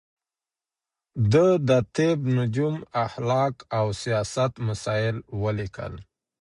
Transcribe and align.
ده 1.31 1.47
د 1.67 1.69
طب، 1.95 2.17
نجوم، 2.37 2.75
اخلاق 3.05 3.55
او 3.77 3.85
سياست 4.01 4.53
مسايل 4.67 5.15
وليکل 5.41 5.93